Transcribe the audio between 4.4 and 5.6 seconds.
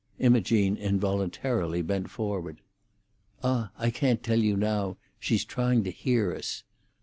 now. She's